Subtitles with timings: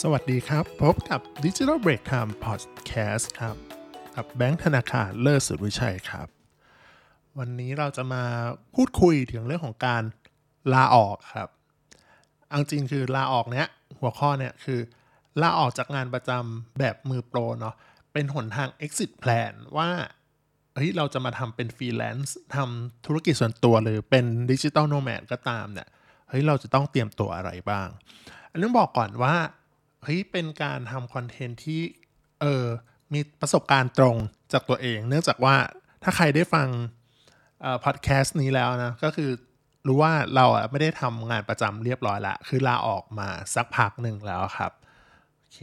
[0.00, 3.56] สวัสดีครับ พบกับ Digital Break Time Podcast ครับ
[4.16, 6.28] กับแบงค์ธนาคารเลิศสุดวิชัยครับ
[7.38, 8.24] วันนี้เราจะมา
[8.74, 10.02] พูดคุยถึงเรื่องของการ
[10.72, 11.48] ลาออกครับ
[12.52, 13.68] อังจริงคือลาออกเนี้ย
[14.00, 14.80] หัวข้อเนี้ยคือ
[15.42, 17.74] ลาออกจากงานประจำแบบมือโปรเนาะ
[18.12, 19.90] เป็นหนทาง exit plan ว่า
[20.74, 25.88] เฮ้ยเราจะมาทำเป็นฟรีแลนซ์ทำธุรกิจส่วนตัวหรือเป็นดิจิ t a ลโนแมดก็ตามเนี่ย
[26.28, 27.88] เฮ้ยเราจะต้องเตรียมตัวอะไรบ้าง
[28.50, 29.34] อันนี้บอกก่อนว่า
[30.02, 31.80] เฮ้ยเป็นการทำคอนเทนต์ที่
[32.40, 32.64] เออ
[33.12, 34.16] มีประสบการณ์ตรง
[34.52, 35.56] จากตัวเอง เนื่องจากว่า
[36.02, 36.68] ถ้าใครได้ฟัง
[37.84, 39.30] พอดแคสต์นี้แล้วนะ ก็คือ
[39.86, 44.72] รู้ว่าเราอะไม่ได้ทำงานประจำเรียบร้อยละ คือลาออกมาสักพักหนึ่งแล้วครับ
[45.38, 45.60] โอเค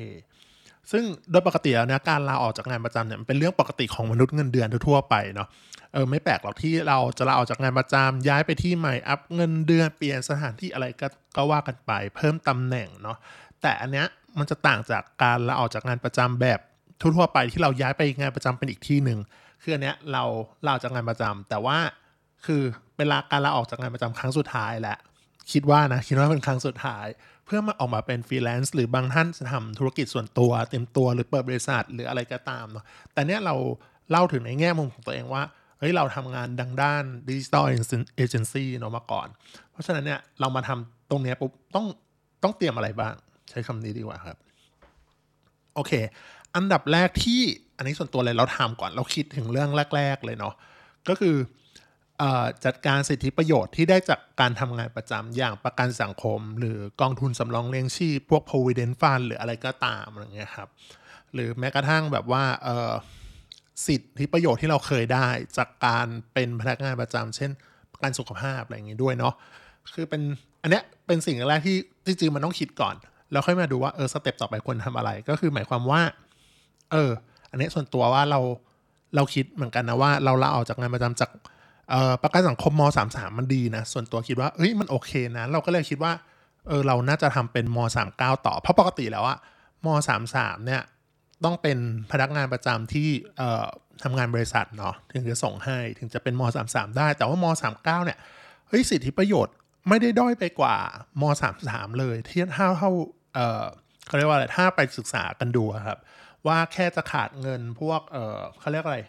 [0.92, 5.48] ซึ่งโดยปกติแล้วนะการลาออกจากงานประจำเนี่ยมันเป็นเรื่องปกติของมนุษย์เงินเดือนทั่วไปเนาะ
[5.94, 13.18] เออไม่แปลกหรอกที่เราจะลาออกจากงานประจำย้ายไปที่ใหม่อัพเงินเดือนเปลี่ยนสถานที่อะไรก็ก็ว่ากันไปเพิ่มตำแหน่งเนาะ
[13.62, 16.60] แต่อันเนี้ย มันจะต่างจากการลาออกจากงานประจำแบบ
[17.02, 19.20] ทั่วๆไปที่เราย้ายไปงานประจำเป็นอีกที่หนึ่ง
[19.62, 20.24] คืออันเนี้ยเรา
[20.66, 21.78] ลาออกจากงานประจำแต่ว่า
[22.46, 22.62] คือ
[22.96, 24.98] เป็นลาการลาออกจากงานประจำครั้งสุดท้ายแหละ
[25.52, 27.08] คิดว่านะคิดว่าเป็นครั้งสุดท้าย
[27.46, 33.56] เพื่อมาออกมาเป็นฟรีแลนซ์หรือบางท่านจะทำธุรกิจส่วนตัวเต็มตัวหรือเปิดบริษัทหรืออะไรก็ตามเนาะแต่เนี้ยเรา
[34.12, 35.44] เล่าถึงในแง่มุมของตัวเองว่า
[35.80, 37.64] เฮ้ยเราทำงานดังด้านดิจิตอล
[38.18, 39.28] เอเจนซี่เนาะมาก่อน
[39.72, 41.86] เพราะฉะนั้นเนี่ยเรามาทำตรงเนี้ยปุ๊บต้อง
[42.44, 43.14] ต้องเตรียมอะไรบ้าง
[43.50, 44.38] ใช้คำนี้ดีกว่าครับ
[45.76, 45.92] โอเค
[46.56, 47.42] อันดับแรกที่
[47.78, 50.54] อันนี้ส่วนตัวเลยเราทำก่อนเราคิดถึงเรื่องแรก ๆ เลยเนาะ
[51.10, 51.36] ก็คือ
[52.22, 52.24] อ
[52.66, 60.70] จัดการสิทธิประโยชน์ที่ได้จากการทำงานประจำอย่างประกันสังคม หรือกองทุนสำรองเลี้ยงชีพ พวก provident fund หรืออะไรก็ตามอะไรเงี้ยครับ
[61.34, 62.44] หรือแม้กระทั่งแบบว่า
[63.88, 67.52] สิทธิประโยชน์ที่เราเคยได้จากการเป็นพนักงานประจำเช่น
[67.94, 69.34] ประกันสุขภาพอะไรอย่างงี้ด้วยเนาะ
[69.94, 70.22] คือเป็น
[70.62, 72.96] อันเนี้ยเป็นสิ่งแรกที่จริงๆมันต้องคิดก่อน
[73.32, 76.02] แล้วค่อยมาดูว่าเออสเต็ปต่อไปควรทำอะไร ก็คือหมายความว่า
[76.92, 77.12] เออ
[77.52, 78.40] อันนี้ส่วนตัวว่าเรา
[79.16, 81.30] เราคิดเหมือนกันนะว่าเราลาออกจากงานประจำจาก
[81.94, 86.12] ออประกันสังคมมสามสามมันดีนะ ส่วนตัวคิดว่าเอ้ยมันโอเคนะ เราก็เลยคิดว่า
[86.68, 89.38] เออเราน่าจะทำเป็นมสามเก้าต่อ เพราะปกติแล้วอะ
[89.86, 90.82] มสามสามเนี่ย
[91.44, 91.78] ต้องเป็น
[92.12, 93.66] พนักงานประจำที่เอ่อ
[94.04, 98.18] ทำงานบริษัทเนาะถึงจะส่งให้ถึงจะเป็นมสามสามได้ แต่ว่ามสามเก้าเนี่ย
[98.68, 99.56] เฮ้ยสิทธิประโยชน์
[99.90, 100.76] ไม่ได้ด้อยไปกว่า
[101.22, 102.92] มสามสามเลยเที่เท่าเท่า
[104.08, 106.00] เขาเรียกว่าอะไรถ้าไปศึกษากันดูครับ
[106.48, 109.00] ว่าแค่จะขาดเงินพวกเเขาเรียกอะไร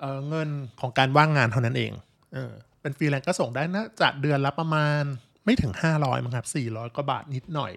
[0.00, 0.48] เเงิน
[0.80, 1.92] ของการว่างงานเท่านั้นเอง
[2.34, 5.02] เออเป็นฟรีแลนซ์ก็ส่งได้นะจัดเดือนละประมาณ
[5.44, 7.72] ไม่ถึง 500มั้งครับ400กว่าบาทนิดหน่อย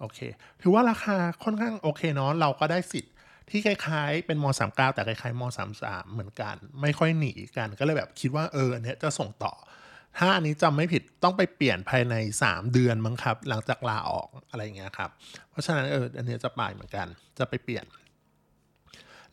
[0.00, 0.18] โอเค
[0.62, 3.12] ถือว่าราคาค่อนข้างโอเคเนาะเราก็ได้สิทธิ์
[3.50, 5.42] ที่คล้ายๆเป็นม 39 แต่คล้ายๆม
[5.78, 9.52] 33 เหมือนกัน ไม่ค่อยหนีกันก็เลยแบบคิดว่าเอออันนี้จะส่งต่อ
[10.18, 12.14] ถ้าอันนี้จำไม่ผิดต้องไปเปลี่ยนภายใน
[12.44, 15.10] 3 เดือนมั้งครับ หลังจากลาออกอะไรเงี้ยครับ
[15.50, 17.06] เพราะฉะนั้นเอออันนี้จะไปเหมือนกัน
[17.38, 17.84] จะไปเปลี่ยน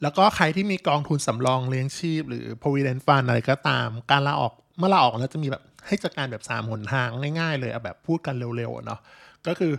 [0.02, 7.08] แล้วก็ใครที่มีกองทุนสำรองเลี้ยงชีพ หรือ provident fund อะไรก็ตาม การลาออกเมื่อลาออกแล้วจะมีแบบให้จัดการแบบ3หนทาง
[7.40, 9.00] ง่ายๆ เลยเอาแบบพูดกันเร็วๆเนาะ
[9.48, 9.74] ก็คือ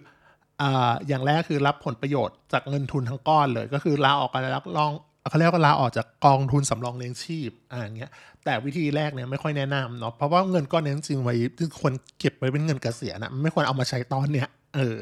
[0.60, 0.62] อ
[1.08, 4.92] อย่างแรกคือรับผลประโยชน์จากเงินทุนทั้งก้อนเลย ก็คือลาออกกันแล้วลอง
[5.28, 8.10] เขาเรียกว่าลาออกจากกองทุนสำรองเลี้ยงชีพอ่าเงี้ย
[8.44, 14.98] แต่วิธีแรกเนี่ยไม่ค่อยแนะนำเนาะเพราะว่าเงินก้อนนี้จริงไว้ที่ควรเก็บไว้เป็นเงินเกษียณนะไม่ควรเอามาใช้ตอนเนี้ยเออ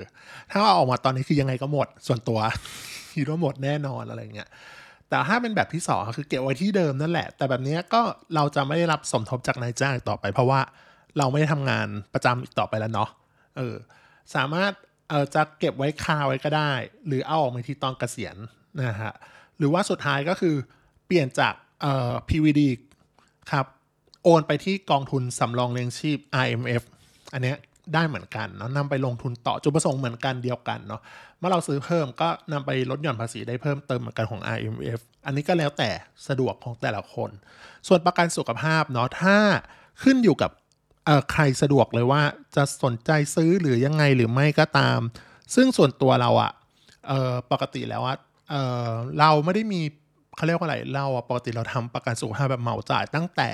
[0.50, 2.38] ถ้าเอาออกมาตอนนี้คือยังไงก็หมดส่วนตัว
[3.14, 4.48] คิดว่าหมดแน่นอนอะไรเงี้ย
[5.08, 8.00] แต่ถ้าเป็นแบบที่สองคือเก็บไว้ที่เดิมนั่นแหละ แต่แบบนี้ก็
[8.34, 10.60] เราจะไม่ได้รับสมทบจากนายจ้างต่อไป เพราะว่า
[11.18, 13.10] เราไม่ได้ทำงานประจำอีกต่อไปแล้วเนาะ
[13.56, 13.74] เออ
[14.34, 14.72] สามารถ
[15.08, 16.72] เออจะเก็บไว้คาไว้ก็ได้
[17.06, 18.36] หรือเอาออกมาที่ตอนเกษียณ
[18.78, 19.14] นะฮะ
[19.60, 20.54] หรือว่าสุดท้ายก็คือ
[21.06, 22.60] เปลี่ยนจากเอ่อ PVD
[23.52, 23.66] ครับ
[24.24, 26.82] โอนไปที่กองทุนสำรองเลี้ยงชีพ IMF
[27.34, 27.56] อันเนี้ย
[27.94, 31.00] ได้เหมือนกันเนาะนำไปลงทุนต่อจุดประสงค์เหมือนกันเดียวกันเนาะ
[31.38, 35.90] เมื่อเราซื้อเพิ่มก็นำไปลดหย่อนภาษีได้เพิ่มเติมเหมือนกันของ IMF อันนี้ก็แล้วแต่
[36.28, 37.30] สะดวกของแต่ละคน
[37.88, 39.36] ส่วนประกันสุขภาพเนาะถ้า
[40.02, 40.50] ขึ้นอยู่กับ
[41.32, 42.22] ใครสะดวกเลยว่า
[42.56, 45.00] จะสนใจซื้อหรือยังไงหรือไม่ก็ตาม
[45.54, 46.52] ซึ่งส่วนตัวเราอะ
[47.52, 48.16] ปกติแล้วอะ
[48.50, 49.80] เเราไม่ได้มี
[50.36, 53.50] เขาเรียกว่าอะไรเราปกติเราทำประกันสุขภาพแบบเหมาจ่ายตั้งแต่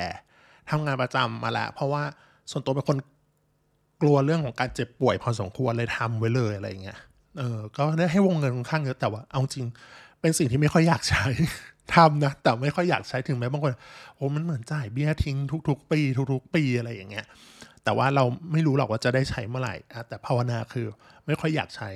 [0.71, 2.03] ทำงานประจำมาแล้วเพราะว่า
[2.51, 2.99] ส่วนตัวเป็นคน
[4.03, 6.99] กลัวเรื่องของการเจ็บป่วยพอสมควรเลยทำไว้เลยอะไรเงี้ย
[7.39, 9.67] เออก็ได้ให้วงเงินค่อนข้างเยอะแต่ว่าเอาจริง
[10.21, 11.25] เป็นสิ่งที่ไม่ค่อยอยากใช้
[11.95, 13.73] ทำนะ แต่ไม่ค่อยอยากใช้ถึงแม้บางคน
[14.15, 15.37] โอ้มันเหมือนจ่ายเบี้ยทิ้ง
[15.69, 16.01] ทุก ๆ ปี
[16.33, 17.27] ทุก ๆ ปีอะไรอย่างเงี้ย
[17.87, 19.75] แต่ว่าเราไม่รู้หรอกว่าจะได้ใช้เมื่อไหร่
[20.09, 20.87] แต่ภาวนาคือ
[21.27, 21.91] ไม่ค่อยอยากใช้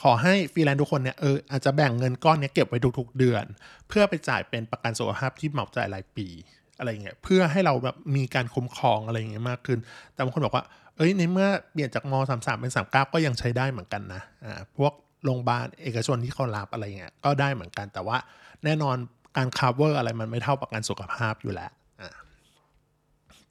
[0.00, 3.44] ขอให้ฟรีแลนซ์ทุกคนเนี่ยเอออาจจะแบ่งเงินก้อนนี้เก็บไว้ทุกๆเดือน
[3.88, 6.26] เพื่อไปจ่ายเป็นประกันสุขภาพที่เหมาจ่ายรายปี
[6.78, 9.78] อะไรเงี้ยเพื่อให้เราแบบมีการคุ้มครองอะไรเงี้ยมากขึ้น
[10.14, 10.64] แต่บางคนบอกว่า
[10.96, 14.92] เอ้ยในเมื่อเปลี่ยนจากมสามสามเป็นสามเก้าก็ยังใช้ได้เหมือนกันนะอ่าพวก
[15.24, 18.16] โรงพยาบาลเอกชนที่เขารับอะไรเงี้ยก็ได้เหมือนกัน แต่ว่า
[18.64, 18.96] แน่นอน
[19.36, 21.70] การ cover อะไรมันไม่เท่าประกันสุขภาพอยู่แล้ว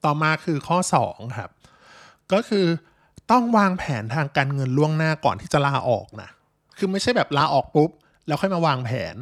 [0.04, 0.78] ต่อมาคือข้อ
[1.08, 1.50] 2 ครับ
[2.32, 2.66] ก็คือ
[3.30, 6.30] ต้องวางแผนทางการเงินล่วงหน้าก่อนที่จะลาออกนะ
[6.78, 7.90] คือไม่ใช่แบบลาออกปุ๊บ
[8.26, 9.16] แล้วค่อยมาวางแผน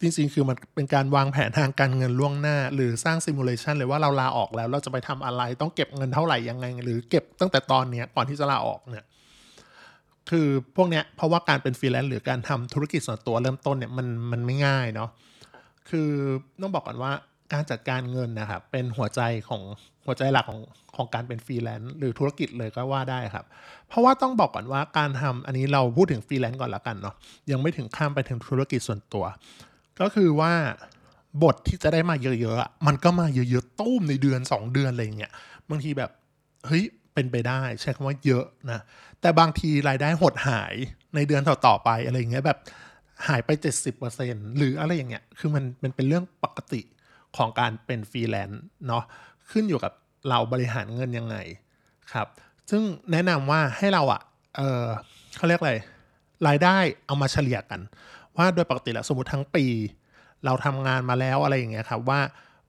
[0.00, 9.04] จริงๆ คือมันเป็นการวางแผนทางการเงินล่วงหน้า หรือสร้าง simulation เลยว่าเราลาออกแล้วเราจะไปทำอะไร ต้องเก็บเงินเท่าไหร่ยังไง หรือเก็บตั้งแต่ตอนนี้ก่อนที่จะลาออกเนี่ย
[10.30, 15.10] คือพวกเนี้ยเพราะว่าการเป็นฟรีแลนซ์หรือการทำธุรกิจส่วนตัวเริ่มต้นเนี่ยมันมันไม่ง่ายเนาะ
[15.90, 16.10] คือ
[16.60, 17.12] ต้องบอกก่อนว่า
[17.52, 19.62] การจัดการเงินนะครับเป็นหัวใจของ
[20.06, 20.60] หัวใจหลักของ
[20.96, 23.44] ของการเป็นฟรีแลนซ์หรือธุรกิจเลยก็ว่าได้ครับ
[23.88, 27.14] เพราะว่าต้องบอกก่อนว่าการทำอันนี้เราพูดถึงฟรีแลนซ์ก่อนละกันเนาะ
[27.50, 29.24] ยังไม่ถึงข้ามไปถึงธุรกิจส่วนตัว
[30.00, 30.52] ก็คือว่า
[31.42, 35.32] บทที่จะได้มาเยอะๆมันก็มาเยอะๆตู้มในเดือน 2 เดือนอะไรเงี้ย
[35.70, 36.10] บางทีแบบ
[36.66, 38.80] เฮ้ยเป็นไปได้ใช้คำว่าเยอะนะ
[39.20, 40.74] แต่บางทีรายได้หดหาย
[41.14, 42.58] ในเดือนต่อๆไปอะไรเงี้ยแบบ
[43.28, 43.50] หายไป
[44.04, 46.80] 70%หรืออะไรอย่างเงี้ยคือมันมันเป็นเรื่องปกติ
[47.36, 49.04] ของการเป็นฟรีแลนซ์เนาะ
[49.50, 49.92] ขึ้นอยู่กับ
[50.28, 51.36] เราบริหารเงินยังไง
[52.12, 52.26] ครับ
[52.70, 52.82] ซึ่ง
[53.12, 54.20] แนะนำว่าให้เราอะ่ะ
[54.56, 54.84] เออ
[55.36, 55.74] เขาเรียกอะไร
[56.48, 56.76] รายได้
[57.06, 57.80] เอามาเฉลี่ยกัน
[58.36, 59.64] ว่าโดยปกติแล้วสมมติทั้งปี
[60.44, 62.20] เราทำงานมาแล้วอะไรอย่างเงี้ยครับว่า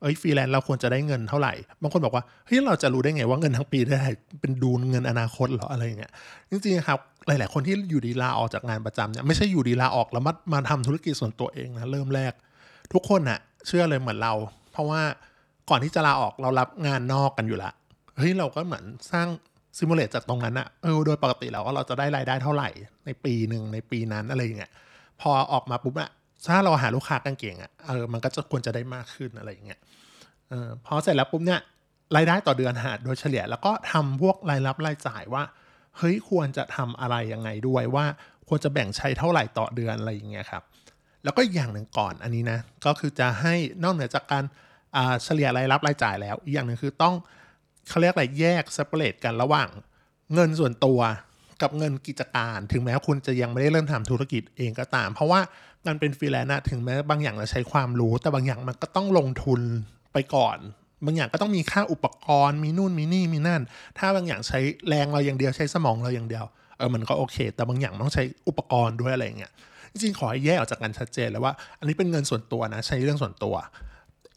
[0.02, 4.04] เอ้ยฟรีแลนซ์เราควรจะได้เงินเท่าไหร่ บางคนบอกว่าเฮ้ยเราจะรู้ได้ไงว่าเงินทั้งปีได้
[4.42, 6.12] เป็นดูเงินอนาคตหรออะไรอย่างเงี้ย
[6.50, 12.34] จริงๆครับหลาย ๆ คนที่อยู่ดีลาออกจากงานประจำเนี่ยไม่ใช่อยู่ดีลาออกแล้วมามาทำธุรกิจส่วนตัวเองนะเริ่มแรก
[12.94, 14.34] ทุกคนอะเชื่อเลยเหมือนเรา
[14.72, 15.02] เพราะว่า
[15.70, 17.72] ก่อนที่จะลาออกเรารับงานนอกกันอยู่ละ
[18.18, 19.28] เฮ้ยเราก็เหมือนสร้าง
[19.78, 22.70] ซิมูเลตจากตรงนั้นอะเออโดยปกติแล้วว่าเราจะได้รายได้เท่าไหร่
[23.06, 24.72] ในปีหนึ่งในปีนั้นอะไรอย่างเงี้ย
[25.22, 26.10] พอออกมาปุ๊บอะ
[26.48, 29.80] ถ้าเราหาลูกค้ากันเก่งอะเออมันก็จะควรจะได้มากขึ้นอะไรอย่างเงี้ย
[30.50, 31.60] เออพอเสร็จแล้วปุ๊บเนี่ย
[32.16, 35.44] รายได้ต่อเดือนหาโดยเฉลี่ย แล้วก็ทำพวกรายรับรายจ่ายว่า
[35.98, 38.06] เฮ้ยควรจะทำอะไรยังไงด้วยว่า
[38.48, 40.64] ควรจะแบ่งใช้เท่าไหร่ต่อเดือนอะไรอย่างเงี้ยครับ
[41.26, 44.44] แล้วก็อย่างหนึ่งก่อนอันนี้นะก็คือจะให้นอกเหนือจากการ
[45.24, 47.14] เฉลี่ยรายรับรายจ่ายแล้วอีกอย่างหนึ่งคือต้อง
[47.90, 49.70] เขาเรียกอะไรแยก separate กันระหว่าง
[50.34, 51.00] เงินส่วนตัว
[51.62, 55.40] กับเงินกิจการถึงแม้คุณจะยังไม่ได้เริ่มทำธุรกิจเองก็ตาม เพราะว่า
[55.86, 59.62] การเป็นฟรีแลนซ์ถึงแม้บางอย่างเราใช้ความรู้ แต่บางอย่างมันก็ต้องลงทุน
[60.14, 60.58] ไปก่อน
[61.06, 63.62] บางอย่างก็ต้องมีค่าอุปกรณ์มีนู่นมีนี่มีนั่น
[63.98, 66.46] ถ้าบางอย่างใช้แรงเราอย่างเดียวใช้สมองเราอย่างเดียว
[66.78, 69.52] เออมันก็โอเค แต่บางอย่างต้องใช้อุปกรณ์ด้วยอะไรเงี้ย
[69.96, 73.56] จริงๆขอให้แยกออกจากกันชัดเจนเลยว่า อันนี้เป็นเงินส่วนตัวนะ ใช้เรื่องส่วนตัว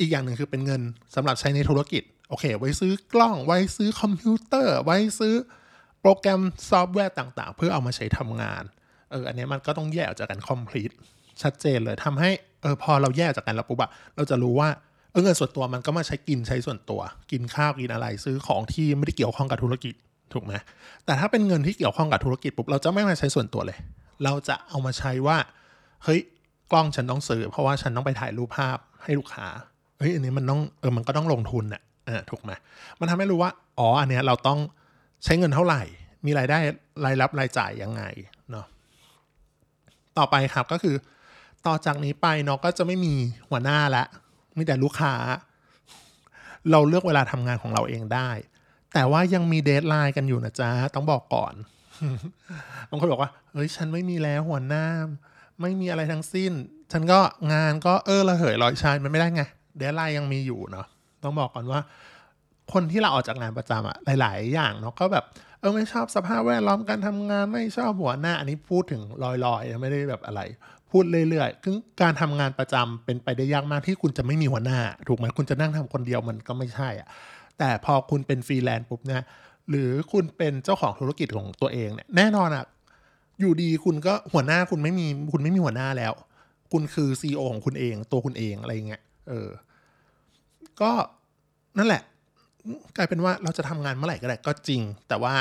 [0.01, 0.83] อีกอย่างหนึ่งคือเป็นเงิน
[1.15, 5.35] สำหรับใช้ในธุรกิจโอเค ไว้ซื้อกล้อง ไว้ซื้อคอมพิวเตอร์ ไว้ซื้อ
[6.01, 6.41] โปรแกรม
[6.71, 8.63] ซอฟต์แวร์ต่างๆ เพื่อเอามาใช้ทำงาน
[9.11, 10.91] เอออันนี้มันก็ต้องแยกออกจากกัน complete
[11.43, 12.31] ชัดเจนเลยทำให้
[12.63, 14.69] เออพอเราแยกจากกันแล้วปุ๊บอะเราจะรู้ว่า
[15.11, 17.01] เออเงินส่วนตัวมันก็มาใช้กินใช้ส่วนตัว
[17.31, 19.95] กินข้าวกินอะไรซื้อของที่ไม่ได้เกี่ยวข้องกับธุรกิจ
[20.33, 20.53] ถูกไหม
[21.05, 23.79] แต่ถ้าเป็นเงินที่เกี่ยวข้องกับธุรกิจปุ๊บเราจะไม่มาใช้ส่วนตัวเลย
[24.25, 25.39] เราจะเอามาใช้ว่า
[26.05, 26.21] เฮ้ย
[26.73, 29.47] กล้องฉันต้องซื้อเพราะว่าฉันต้องไปถ่ายรูปภาพให้ลูกค้า
[29.99, 32.53] เฮ้ย อันนี้มันต้อง เออ มันก็ต้องลงทุนอะอ่าถูกไหม
[33.01, 34.59] มันทำให้รู้ว่า อ๋อ อันเนี้ยเราต้อง
[35.25, 35.83] ใช้เงินเท่าไหร่
[36.27, 36.59] มีรายได้
[37.05, 38.03] รายรับรายจ่ายยังไง
[38.51, 38.67] เนาะ
[40.19, 40.97] ต่อไปครับก็คือ
[41.67, 43.15] ต่อจากนี้ไปเนาะก็จะไม่มี
[43.51, 44.05] หัวหน้าละ
[44.57, 45.15] มีแต่ลูกค้า
[46.71, 48.31] เราเลือกเวลาทำงานของเราเองได้
[48.95, 51.55] แต่ว่ายังมี deadline กันอยู่นะจ๊ะ ต้องบอกก่อน
[52.91, 54.87] บางคนบอกว่าเฮ้ยฉันไม่มีแล้วหัวหน้า
[55.61, 56.53] ไม่มีอะไรทั้งสิ้น
[56.93, 57.21] ฉันก็
[57.53, 59.43] งานก็เออระเหยลอยชายมันไม่ได้ไง
[59.77, 60.87] deadline ยังมีอยู่เนาะ
[61.23, 61.81] ต้องบอกก่อนว่า
[62.73, 65.25] คนที่เราออกจากงานประจำอะหลาย ๆ อย่างเนาะก็แบบ
[65.61, 70.41] เออไม่ชอบสภาพแวดล้อมการทำงานไม่ชอบหัวหน้า อันนี้พูดถึงลอยๆไม่ได้แบบอะไร
[70.91, 74.79] พูดเรื่อยๆคือการทำงานประจำเป็นไปได้ยากมากที่คุณจะไม่มีหัวหน้า
[75.09, 77.09] ถูกไหมคุณจะนั่งทำคนเดียวมันก็ไม่ใช่อะ
[77.59, 79.23] แต่พอคุณเป็นฟรีแลนซ์ปุ๊บเนี่ย
[79.71, 82.65] หรือคุณเป็นเจ้าของธุรกิจของตัวเองเนี่ยแน่นอนอะ
[83.41, 86.13] อยู่ดีคุณก็หัวหน้าคุณไม่มีคุณไม่มีหัวหน้าแล้ว
[86.73, 89.49] คุณคือซีอของคุณเอง ตัวคุณเองอะไรเงี้ยเออ
[90.81, 90.91] ก็
[91.79, 92.03] นั่นแหละ
[92.97, 95.35] กลายเป็นว่าเราจะทำงานเมื่อไหร่ก็ได้ก็จริง แต่ว่า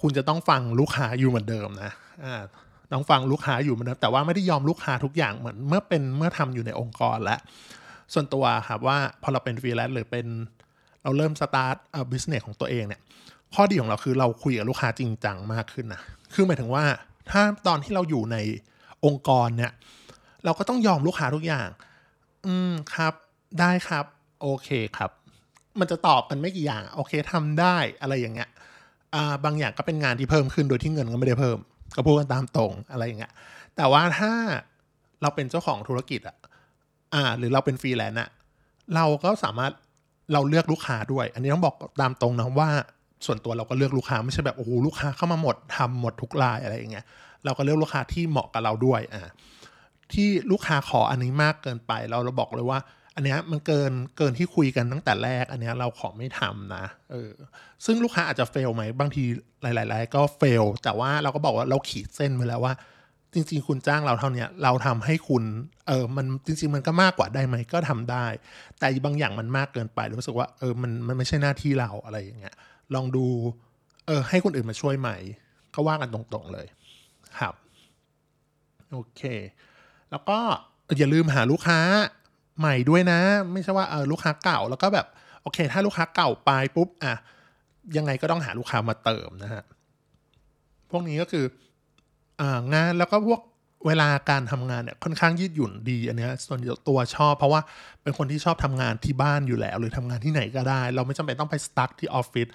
[0.00, 1.92] คุณจะต้องฟังลูกค้าอยู่เหมือนเดิมนะ
[2.24, 2.42] อ่า
[2.92, 7.40] ต้องฟังลูกค้าอยู่เหมือนเดิมแต่ว่าไม่ได้ยอมลูกค้าทุกอย่างเหมือนเมื่อเป็นเมื่อทำอยู่ในองค์กรแล้ว
[8.12, 10.26] ส่วนตัวครับว่าพอเราเป็นฟรีแลนซ์หรือเป็น
[11.04, 13.00] เราเริ่มสตาร์ทเอ่อ business ของตัวเองเนี่ย
[13.54, 16.00] ข้อดีของเราคือเราคุยกับลูกค้าจริงจังมากขึ้นนะ
[16.34, 16.84] คือหมายถึงว่า
[17.30, 18.36] ถ้าตอนที่เราอยู่ใน
[19.04, 19.72] องค์กรเนี่ย
[20.44, 21.68] เราก็ต้องยอมลูกค้าทุกอย่าง
[22.46, 23.12] อืมครับ
[23.60, 24.04] ได้ครับ
[24.40, 25.10] โอเคครับ
[25.80, 28.48] มันจะตอบกันไม่กี่อย่าง โอเคทำได้อะไรอย่างเงี้ย
[29.14, 31.58] อ่าบางอย่างก็เป็นงานที่เพิ่มขึ้นโดยที่เงินก็ไม่ได้เพิ่ม
[31.96, 33.32] ก็พูดกันตามตรงอะไรอย่างเงี้ย
[33.76, 34.32] แต่ว่าถ้า
[35.22, 36.36] เราเป็นเจ้าของธุรกิจอะ
[37.14, 38.28] อ่า หรือเราเป็นฟรีแลนซ์อะ
[38.94, 39.72] เราก็สามารถ
[40.32, 42.70] เราเลือกลูกค้าด้วย อันนี้ต้องบอกตามตรงนะว่า
[43.26, 47.04] ส่วนตัวเราก็เลือกลูกค้าไม่ใช่แบบโอ้โหลูกค้าเข้ามาหมดทำหมดทุกรายอะไรอย่างเงี้ย
[47.44, 49.32] เราก็เลือกลูกค้าที่เหมาะกับเราด้วยอะ
[50.12, 52.78] ที่ลูกค้าขออันนี้มากเกินไป เราเราบอกเลยว่า
[53.16, 57.30] อันเนี้ยมันเกินเกินที่คุยกันตั้งแต่แรก อันเนี้ยเราขอไม่ทำนะเออ
[57.84, 59.24] ซึ่งลูกค้าอาจจะเฟลไหมบางที
[59.62, 62.74] หลายๆรายก็เฟลแต่ว่าเราก็บอกว่าเราขีดเส้นไว้แล้วว่า
[63.34, 65.44] จริง ๆ คุณจ้างเราเท่านี้เราทำให้คุณ
[65.88, 68.26] เออมันจริง ๆ มันก็มากกว่าได้ไหมก็ทำได้
[68.78, 72.54] แต่บางอย่างมันมากเกินไปรู้สึกว่าเออมันมันไม่ใช่หน้าที่เราอะไรอย่างเงี้ย
[72.94, 73.26] ลองดู
[74.06, 75.16] เออให้คนอื่นมาช่วยใหม่
[75.74, 76.66] ก็ว่ากันตรงๆเลย
[77.38, 77.54] ครับ
[78.92, 79.22] โอเค
[80.10, 80.38] แล้วก็
[80.98, 81.78] อย่าลืมหาลูกค้า
[82.58, 83.20] ใหม่ด้วยนะ
[83.52, 85.06] ไม่ใช่ว่าเออลูกค้าเก่าแล้วก็แบบ
[85.42, 87.14] โอเค ถ้าลูกค้าเก่าไปปุ๊บอะ
[87.96, 89.64] ยังไงก็ต้องหาลูกค้ามาเติมนะฮะ
[90.90, 91.44] พวกนี้ก็คือ
[92.74, 93.40] งานแล้วก็พวก
[93.86, 97.60] เวลาการทำงานเนี่ยค่อนข้างยืดหยุ่นดีอันเนี้ยส่วนตัวชอบ เพราะว่า
[98.02, 102.48] เป็นคนที่ชอบทำงานที่บ้านอยู่แล้ว หรือทำงานที่ไหนก็ได้ เราไม่จำเป็นต้องไป stuck ที่ออฟฟิศ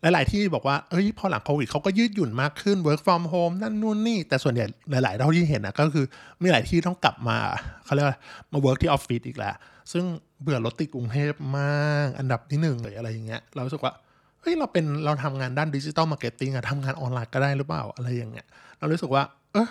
[0.00, 6.06] หลาย ๆ ที่บอกว่าเอ้ยพอหลังโควิดเขาก็ยืดหยุ่นมากขึ้น work from home นั่นนู่นนี่ แต่ส่วนใหญ่หลาย ๆ เท่าที่เห็นนะก็คือ
[6.42, 7.36] มีหลายที่ต้องกลับมา
[7.84, 8.18] เขาเรียกว่า
[8.52, 9.54] มา work ที่ออฟฟิศอีกแล้ว
[9.92, 10.04] ซึ่ง
[10.42, 13.92] เบื่อรถติดกรุงเทพมาก อันดับที่หนึ่งเลยอะไรอย่างเงี้ยเรารู้สึกว่า
[14.46, 18.46] เฮ้ยเราเป็นเราทำงานด้าน digital marketing อะทำงานออนไลน์ก็ได้หรือเปล่าอะไรอย่างเงี้ย
[18.78, 19.22] เรารู้สึกว่า
[19.52, 19.68] เออ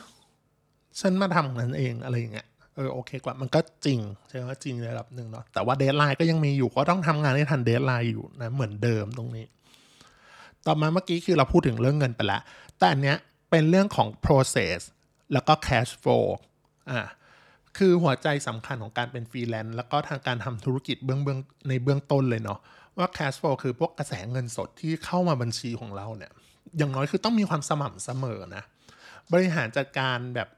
[1.00, 9.46] ฉันมาทำนั้นเองอะไรอย่างเงี้ยเออโอเคกว่ามันก็จริงใช่ไหมจริงในระดับหนึ่งเนาะแต่ว่า deadline ก็ยังมีอยู่ก็ต้องทำงานให้ทัน deadline อยู่นะเหมือนเดิมตรงนี้
[10.66, 12.42] ต่อมาเมื่อกี้คือเราพูดถึงเรื่องเงินไปแล้ว
[12.78, 13.18] แต่อันเนี้ย
[13.50, 14.80] เป็นเรื่องของ process
[15.34, 16.26] แล้วก็ cash flow
[16.90, 17.02] อ่า
[17.78, 21.40] คือหัวใจสำคัญของการเป็นฟรีแลนซ์แล้วก็ทางการทำธุรกิจเบื้องเบื้อง
[21.70, 22.60] ในเบื้องต้นเลยเนาะ
[22.98, 26.32] ว่า cash flow คือพวกกระแสเงินสดที่เข้ามาบัญชีของเราเนี่ย
[26.78, 28.64] อย่างน้อยคือต้องมีความสม่ำเสมอนะ
[29.34, 30.50] บริหารจัดการแบบ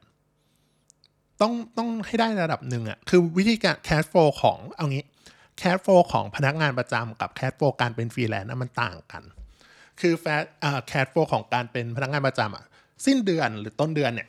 [1.41, 5.03] ต้องต้องให้ได้ระดับหนึ่งอะ่ะ คือวิธีการ cash flow ของเอางี้
[5.61, 9.23] cash flow ของพนักงานประจำกับ cash flow การเป็นฟรีแลนซ์มันต่างกัน
[9.99, 10.25] คือแฟ
[10.63, 12.65] อ่า cash flow ของการเป็นพนักงานประจำอะ
[13.05, 14.27] สิ้นเดือนหรือต้นเดือนเนี่ย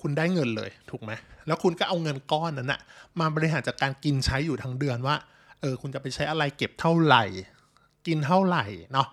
[0.00, 1.12] คุณได้เงินเลยถูกไหม
[1.46, 2.80] แล้วคุณก็เอาเงินก้อนนั้นอะ
[3.20, 5.16] มาบริหารจัดการกินใช้อยู่ทั้งเดือนว่า
[5.60, 7.24] เออคุณจะไปใช้อะไรเก็บเท่าไหร่
[8.06, 9.08] กินเท่าไหร่เนาะ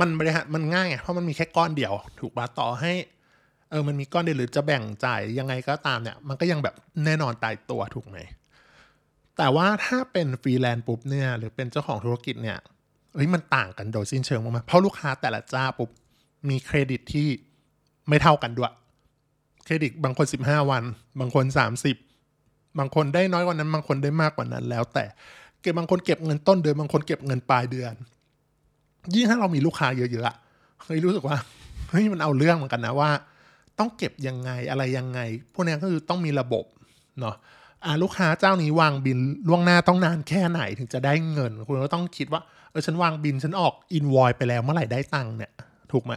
[0.00, 2.92] มันบริหารมันง่ายเพราะมันมีแค่ก้อนเดียว ถูกปะต่อให้
[3.70, 8.18] เออมันมีก้อนเดียวหรือจะแบ่งจ่ายยังไงก็ตามเนี่ย มันก็ยังแบบแน่นอนตายตัวถูกไหม
[9.36, 12.58] แต่ว่าถ้าเป็นฟรีแลนซ์ปุ๊บเนี่ยหรือเป็นเจ้าของธุรกิจเนี่ย
[13.14, 15.90] เฮ้ยมันต่างกันโดยสิ้นเชิงมากเพราะลูกค้าแต่ละเจ้าปุ๊บ
[16.48, 17.28] มีเครดิตที่
[18.08, 18.72] ไม่เท่ากันด้วย
[19.64, 20.84] เครดิตบางคน 15 วัน
[21.20, 21.44] บางคน
[22.12, 25.04] 30 บางคนได้น้อยกว่านั้น บางคนได้มากกว่านั้นแล้วแต่
[25.62, 27.94] เก็บบางคนเก็บเงินต้นเดือนบางคนเก็บเงินปลายเดือน
[29.14, 31.36] ยิ่งถ้าเรามีลูกค้าเยอะๆเฮ้ยรู้สึกว่า
[31.90, 33.10] เฮ้ยมันเอาเรื่องเหมือนกันนะว่า
[33.78, 35.20] ต้องเก็บยังไงอะไรยังไง
[35.54, 36.64] พวกนี้ก็คือต้องมีระบบ
[37.20, 37.34] เนาะ
[37.84, 42.40] อ่าลูกค้าเจ้านี้วางบินล่วงหน้าต้องนานแค่ไหนถึงจะได้เงิน คุณก็ต้องคิดว่า
[42.70, 45.52] เออฉันวางบินฉันออกอินวอยไปแล้วเมื่อไหร่ได้ตังค์เนี่ย
[45.92, 46.12] ถูกไหม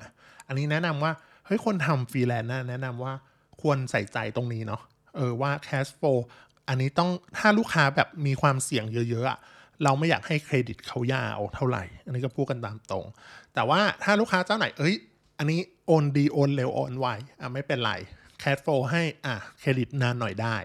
[0.48, 1.12] อันนี้แนะนำว่า
[1.46, 3.14] เฮ้ยคนทำฟรีแลนซ์นะแนะนำว่า
[3.62, 4.82] ควรใส่ใจตรงนี้เนาะ
[5.16, 6.18] เออว่า cash flow
[6.67, 13.05] อันนี้ต้องถ้าลูกค้าแบบมีความเสี่ยงเยอะๆเราไม่อยากให้เครดิตเขายาวเท่าไหร่ อันนี้ก็พูดกันตามตรง
[13.53, 14.96] แต่ว่าถ้าลูกค้าเจ้าไหน เอ้ย
[15.38, 17.08] อันนี้โอนดีโอนเร็วโอนไว
[17.39, 17.91] อะไม่เป็นไร
[18.39, 20.55] แคดโฟให้อะเครดิตนานหน่อยได้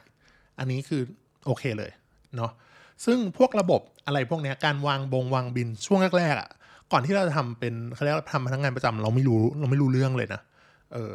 [0.58, 1.02] อันนี้คือ
[1.46, 1.90] โอเคเลย
[2.36, 2.50] เนาะ
[3.04, 6.50] ซึ่งพวกระบบอะไรพวกนี้การวางบงวางบินช่วงแรกๆอะ
[6.92, 10.40] ก่อนที่เราจะทำเป็นเขาเรียกทำพนักงานประจำเราไม่รู้เราไม่รู้เรื่องเลยนะ
[10.92, 11.12] เออ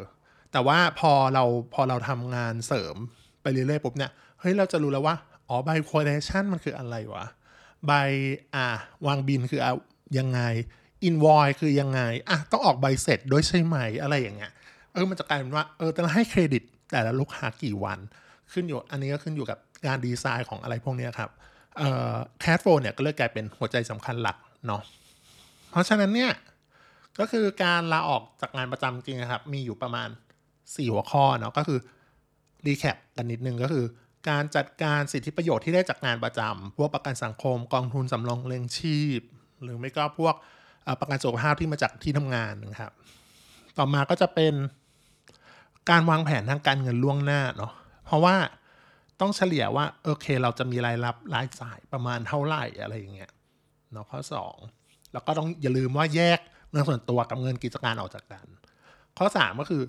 [0.51, 2.95] แต่ว่าพอเราพอเราทำงานเสริม
[3.41, 4.11] ไปเรื่อยๆปุ๊บเนี่ย
[4.43, 5.15] เฮ้ยเราจะรู้แล้วว่า
[5.49, 7.25] อ๋อใบ quotation มันคืออะไรวะ
[7.87, 7.91] ใบ
[8.55, 8.65] อ่า
[9.07, 9.71] วางบินคืออะ
[10.17, 10.41] ยังไง
[11.03, 14.51] อินวอยคือยังไง อะ ต้องออกใบเสร็จด้วยใช่ไหมอะไรอย่างเงี้ย
[14.93, 17.99] เออ มันจะกลายเป็นว่า เออ แต่ละให้เครดิต แต่ละลูกค้ากี่วัน
[18.51, 21.29] ขึ้นอยู่ อันนี้ก็ขึ้นอยู่กับการดีไซน์ของอะไรพวกนี้ครับ
[21.77, 24.81] เอ่อ cash flow เนี่ยก็เลยกลายเป็นหัวใจสำคัญหลักเนาะ
[25.71, 26.31] เพราะฉะนั้นเนี่ย
[27.19, 30.09] ก็คือการลาออกจากงานประจำจริงครับ มีอยู่ประมาณ
[30.49, 31.79] 4 หัวข้อเนาะ ก็คือ
[32.65, 33.85] รีแคปกันนิดนึงก็คือ
[34.29, 39.21] การจัดการสิทธิประโยชน์ที่ได้จากงานประจำพวกประกันสังคมกองทุนสำรองเลี้ยงชีพ
[39.63, 40.35] หรือไม่ก็พวก
[40.99, 42.93] ประกันสุขภาพที่มาจากที่ทำงานนะครับ
[43.77, 44.53] ต่อมาก็จะเป็น
[45.89, 47.71] การวางแผนทางการเงินล่วงหน้าเนาะ
[48.05, 48.35] เพราะว่า
[49.21, 53.31] ต้องเฉลี่ยว่าโอเค เราจะมีรายรับรายจ่ายประมาณเท่าไหร่อะไรอย่างเงี้ย
[53.91, 54.19] เนาะข้อ
[54.65, 56.39] 2 แล้วก็ต้องอย่าลืมว่าแยก
[56.71, 58.45] เงินส่วนตัวกับเงินกิจการออกจากกัน
[59.17, 59.81] ข้อ 3 ก็คือ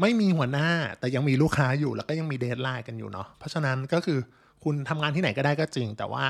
[0.00, 0.68] ไม่มีหัวหน้า
[0.98, 4.18] แต่ยังมีลูกค้าอยู่แล้วก็ยังมี deadline กันอยู่เนาะเพราะฉะนั้นก็คือ
[4.64, 6.24] คุณทำงานที่ไหนก็ได้ก็จริง แต่ว่า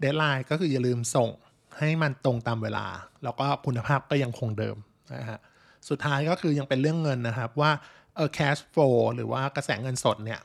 [0.00, 1.30] deadline ก็คืออย่าลืมส่ง
[1.78, 2.86] ให้มันตรงตามเวลา
[3.24, 4.76] แล้วก็คุณภาพก็ยังคงเดิม
[5.14, 5.40] นะฮะ
[5.88, 7.70] สุดท้ายก็คือยังเป็นเรื่องเงินนะครับว่า
[8.16, 10.40] เออ cash flow หรือว่ากระแสเงินสดเนี่ย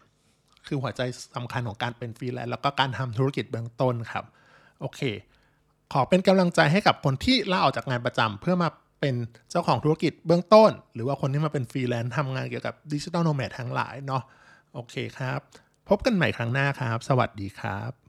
[0.68, 1.02] คือหัวใจ
[1.36, 4.26] สำคัญของการเป็นฟรีแลนซ์แล้วก็การทำธุรกิจเบื้องต้นครับ
[4.82, 5.02] โอเค
[5.94, 8.70] ขอเป็นกำลังใจให้กับคนที่ลาออกจากงานประจำเพื่อมา
[9.00, 9.16] เป็น
[9.50, 14.24] เจ้าของธุรกิจเบื้องต้น หรือว่าคนที่มาเป็นฟรีแลนซ์ทำงานเกี่ยวกับ digital nomad ทั้งหลายเนาะ
[14.74, 15.40] โอเคครับ
[15.90, 18.09] พบกันใหม่ครั้งหน้าครับ สวัสดีครับ